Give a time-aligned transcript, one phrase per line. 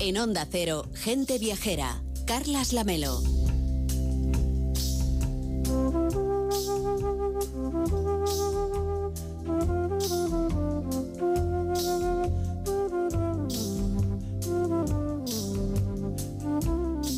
[0.00, 3.20] En Onda Cero, Gente Viajera, Carlas Lamelo.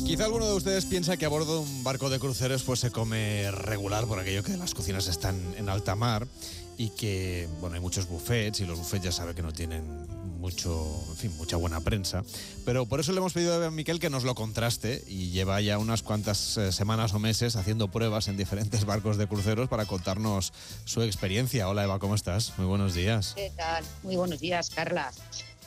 [0.05, 2.89] Quizá alguno de ustedes piensa que a bordo de un barco de cruceros pues se
[2.89, 6.27] come regular por aquello que las cocinas están en alta mar
[6.77, 9.85] y que bueno hay muchos buffets y los buffets ya sabe que no tienen
[10.41, 11.05] mucho,
[11.37, 12.23] mucha buena prensa.
[12.65, 15.77] Pero por eso le hemos pedido a Miquel que nos lo contraste y lleva ya
[15.77, 20.51] unas cuantas eh, semanas o meses haciendo pruebas en diferentes barcos de cruceros para contarnos
[20.83, 21.69] su experiencia.
[21.69, 22.57] Hola Eva, ¿cómo estás?
[22.57, 23.33] Muy buenos días.
[23.35, 23.85] ¿Qué tal?
[24.03, 25.11] Muy buenos días, Carla.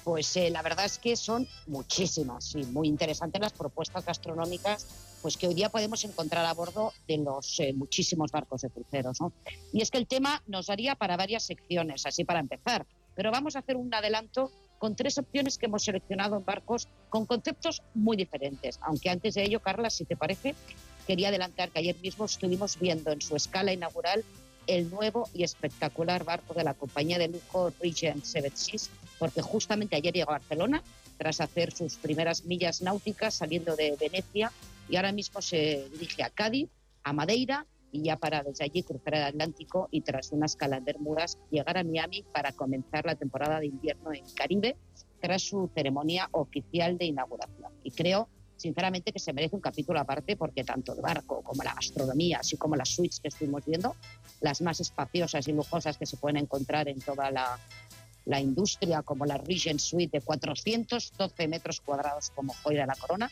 [0.03, 4.87] Pues eh, la verdad es que son muchísimas y muy interesantes las propuestas gastronómicas
[5.25, 9.23] pues que hoy día podemos encontrar a bordo de los eh, muchísimos barcos de cruceros.
[9.23, 9.33] ¿no?
[9.73, 12.85] Y es que el tema nos daría para varias secciones, así para empezar.
[13.15, 17.27] Pero vamos a hacer un adelanto con tres opciones que hemos seleccionado en barcos con
[17.27, 18.79] conceptos muy diferentes.
[18.83, 20.55] Aunque antes de ello, Carla, si te parece,
[21.07, 24.25] quería adelantar que ayer mismo estuvimos viendo en su escala inaugural
[24.67, 29.97] el nuevo y espectacular barco de la compañía de lujo Regent Seven Seas, porque justamente
[29.97, 30.83] ayer llegó a Barcelona
[31.19, 34.53] tras hacer sus primeras millas náuticas saliendo de Venecia
[34.89, 36.69] y ahora mismo se dirige a Cádiz,
[37.03, 40.85] a Madeira y ya para desde allí cruzar el Atlántico y tras una escala en
[40.85, 44.77] Bermudas llegar a Miami para comenzar la temporada de invierno en Caribe
[45.21, 47.73] tras su ceremonia oficial de inauguración.
[47.85, 51.73] Y creo sinceramente que se merece un capítulo aparte porque tanto el barco como la
[51.73, 53.95] gastronomía, así como las suites que estuvimos viendo,
[54.41, 57.61] las más espaciosas y lujosas que se pueden encontrar en toda la,
[58.25, 63.31] la industria, como la Regent Suite de 412 metros cuadrados como joya de la corona,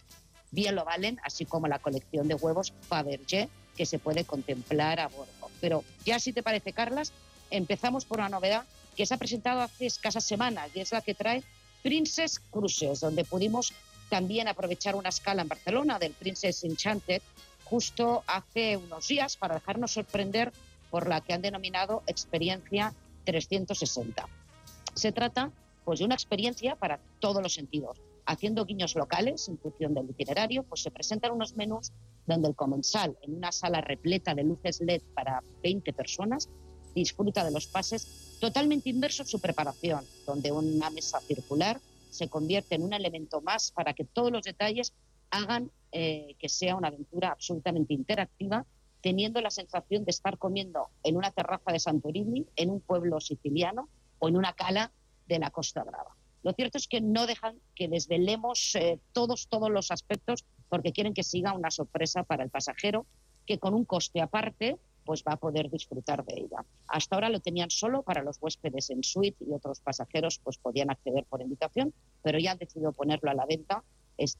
[0.53, 5.09] bien lo valen, así como la colección de huevos Fabergé, que se puede contemplar a
[5.09, 5.51] bordo.
[5.61, 7.13] Pero ya si te parece, Carlas,
[7.51, 8.65] empezamos por una novedad
[8.97, 11.43] que se ha presentado hace escasas semanas y es la que trae
[11.83, 13.73] Princess Cruises, donde pudimos
[14.09, 17.23] también aprovechar una escala en Barcelona del Princess Enchanted
[17.65, 20.53] justo hace unos días para dejarnos sorprender
[20.91, 22.93] por la que han denominado experiencia
[23.25, 24.29] 360.
[24.95, 25.51] Se trata
[25.85, 27.97] pues de una experiencia para todos los sentidos.
[28.25, 31.93] Haciendo guiños locales en función del itinerario, pues se presentan unos menús
[32.27, 36.49] donde el comensal, en una sala repleta de luces LED para 20 personas,
[36.95, 41.81] disfruta de los pases totalmente inverso en su preparación, donde una mesa circular
[42.11, 44.93] se convierte en un elemento más para que todos los detalles
[45.31, 48.67] hagan eh, que sea una aventura absolutamente interactiva,
[49.01, 53.89] teniendo la sensación de estar comiendo en una terraza de Santorini, en un pueblo siciliano
[54.19, 54.93] o en una cala
[55.27, 56.15] de la Costa Brava.
[56.43, 61.15] Lo cierto es que no dejan que desvelemos eh, todos, todos los aspectos porque quieren
[61.15, 63.07] que siga una sorpresa para el pasajero
[63.47, 66.65] que con un coste aparte pues va a poder disfrutar de ella.
[66.89, 70.91] Hasta ahora lo tenían solo para los huéspedes en suite y otros pasajeros pues podían
[70.91, 71.93] acceder por invitación,
[72.23, 73.83] pero ya han decidido ponerlo a la venta,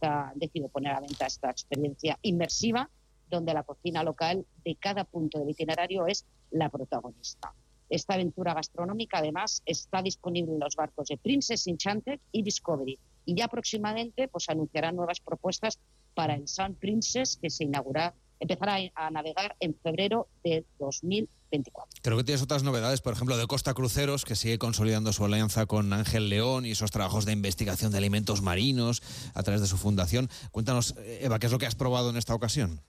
[0.03, 2.89] han decidido poner a venta esta experiencia inmersiva
[3.29, 7.55] donde la cocina local de cada punto del itinerario es la protagonista.
[7.93, 12.99] Esta aventura gastronómica, además, está disponible en los barcos de Princess Enchanted y Discovery.
[13.27, 15.79] Y ya próximamente pues, anunciarán nuevas propuestas
[16.15, 22.01] para el Sun Princess, que se inaugurará, empezará a navegar en febrero de 2024.
[22.01, 25.67] Creo que tienes otras novedades, por ejemplo, de Costa Cruceros, que sigue consolidando su alianza
[25.67, 29.03] con Ángel León y esos trabajos de investigación de alimentos marinos
[29.35, 30.31] a través de su fundación.
[30.51, 32.81] Cuéntanos, Eva, ¿qué es lo que has probado en esta ocasión?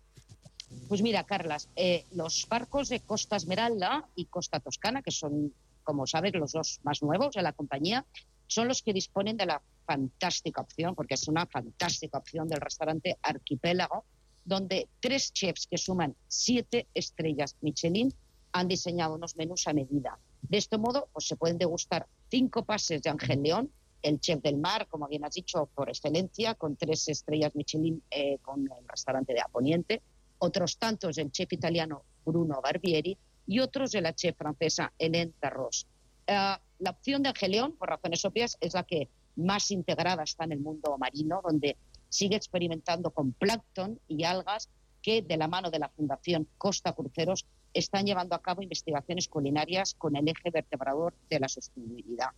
[0.87, 5.53] Pues mira, Carlas, eh, los barcos de Costa Esmeralda y Costa Toscana, que son,
[5.83, 8.05] como sabes, los dos más nuevos de la compañía,
[8.47, 13.17] son los que disponen de la fantástica opción, porque es una fantástica opción del restaurante
[13.21, 14.05] Arquipélago,
[14.45, 18.13] donde tres chefs que suman siete estrellas Michelin
[18.51, 20.19] han diseñado unos menús a medida.
[20.41, 24.57] De este modo, pues se pueden degustar cinco pases de Ángel León, el chef del
[24.57, 29.33] mar, como bien has dicho, por excelencia, con tres estrellas Michelin eh, con el restaurante
[29.33, 30.01] de Aponiente,
[30.43, 33.17] otros tantos del chef italiano Bruno Barbieri
[33.47, 35.87] y otros de la chef francesa Hélène Darros.
[36.27, 40.51] Uh, la opción de Angeleón, por razones obvias, es la que más integrada está en
[40.51, 41.77] el mundo marino, donde
[42.09, 44.69] sigue experimentando con plancton y algas
[45.01, 49.95] que, de la mano de la Fundación Costa Cruceros, están llevando a cabo investigaciones culinarias
[49.95, 52.29] con el eje vertebrador de la sostenibilidad.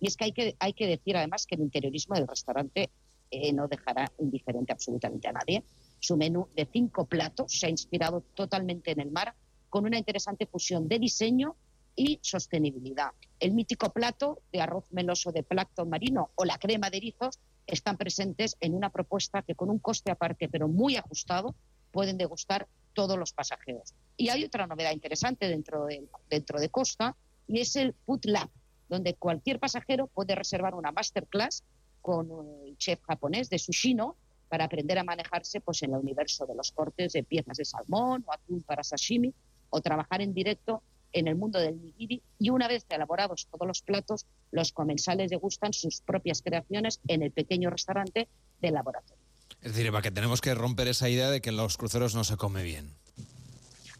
[0.00, 2.90] Y es que hay que, hay que decir además que el interiorismo del restaurante
[3.30, 5.64] eh, no dejará indiferente absolutamente a nadie.
[6.04, 9.34] Su menú de cinco platos se ha inspirado totalmente en el mar,
[9.70, 11.56] con una interesante fusión de diseño
[11.96, 13.12] y sostenibilidad.
[13.40, 17.96] El mítico plato de arroz meloso de plancton marino o la crema de erizos están
[17.96, 21.54] presentes en una propuesta que con un coste aparte pero muy ajustado
[21.90, 23.94] pueden degustar todos los pasajeros.
[24.18, 27.16] Y hay otra novedad interesante dentro de, Costa
[27.48, 28.50] y es el Food Lab,
[28.90, 31.64] donde cualquier pasajero puede reservar una masterclass
[32.02, 32.28] con
[32.66, 34.18] el chef japonés de Sushino
[34.48, 38.24] para aprender a manejarse pues, en el universo de los cortes de piezas de salmón
[38.26, 39.32] o atún para sashimi
[39.70, 40.82] o trabajar en directo
[41.12, 45.72] en el mundo del nigiri y una vez elaborados todos los platos, los comensales degustan
[45.72, 48.28] sus propias creaciones en el pequeño restaurante
[48.60, 49.22] del laboratorio.
[49.62, 52.24] Es decir, Eva, que tenemos que romper esa idea de que en los cruceros no
[52.24, 52.92] se come bien.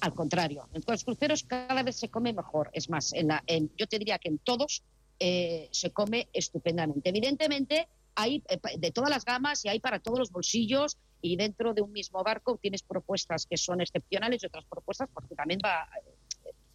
[0.00, 2.70] Al contrario, en los cruceros cada vez se come mejor.
[2.75, 4.82] Es más, en la, en, yo te diría que en todos
[5.19, 7.08] eh, se come estupendamente.
[7.08, 11.75] Evidentemente, hay eh, de todas las gamas y hay para todos los bolsillos y dentro
[11.75, 15.88] de un mismo barco tienes propuestas que son excepcionales y otras propuestas porque también va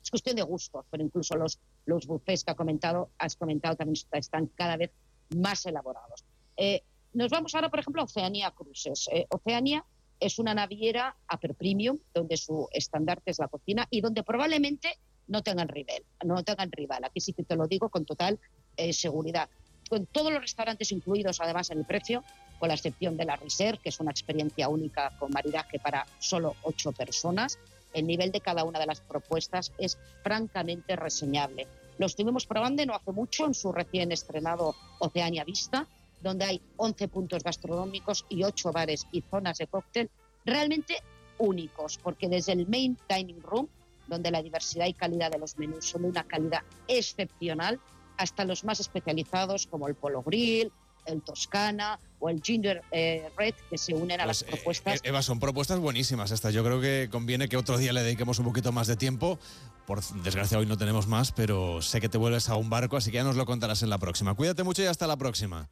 [0.02, 4.02] es cuestión de gustos, pero incluso los, los buffets que ha comentado, has comentado también
[4.14, 4.92] están cada vez
[5.38, 6.24] más elaborados.
[6.58, 6.84] Eh,
[7.14, 9.08] nos vamos ahora, por ejemplo, a Oceanía Cruises.
[9.12, 9.86] Eh, Oceanía
[10.20, 15.44] es una naviera upper premium, donde su estandarte es la cocina y donde probablemente no
[15.44, 16.04] tengan rival.
[16.26, 17.04] No tengan rival.
[17.04, 18.40] Aquí sí que te lo digo con total
[18.78, 19.50] eh, seguridad.
[19.90, 22.24] Con todos los restaurantes incluidos, además, en el precio,
[22.60, 26.56] con la excepción de la Reserve, que es una experiencia única con maridaje para solo
[26.64, 27.58] ocho personas
[27.94, 31.68] el nivel de cada una de las propuestas es francamente reseñable.
[31.98, 35.88] Lo estuvimos probando no hace mucho en su recién estrenado Oceania Vista,
[36.22, 40.10] donde hay 11 puntos gastronómicos y 8 bares y zonas de cóctel
[40.46, 41.02] realmente
[41.38, 43.68] únicos, porque desde el Main Dining Room,
[44.08, 47.80] donde la diversidad y calidad de los menús son de una calidad excepcional,
[48.20, 50.72] hasta los más especializados como el Polo Grill,
[51.06, 55.00] el Toscana o el Ginger eh, Red que se unen a las pues, eh, propuestas.
[55.04, 56.54] Eva, son propuestas buenísimas estas.
[56.54, 59.40] Yo creo que conviene que otro día le dediquemos un poquito más de tiempo.
[59.88, 63.10] Por desgracia hoy no tenemos más, pero sé que te vuelves a un barco, así
[63.10, 64.36] que ya nos lo contarás en la próxima.
[64.36, 65.70] Cuídate mucho y hasta la próxima.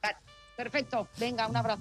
[0.56, 1.08] Perfecto.
[1.20, 1.76] Venga, un abrazo.